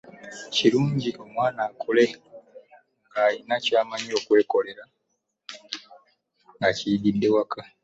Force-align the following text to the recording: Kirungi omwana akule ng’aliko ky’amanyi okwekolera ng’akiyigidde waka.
Kirungi 0.55 1.09
omwana 1.23 1.61
akule 1.69 2.05
ng’aliko 3.07 3.55
ky’amanyi 3.65 4.11
okwekolera 4.19 4.83
ng’akiyigidde 6.57 7.27
waka. 7.35 7.61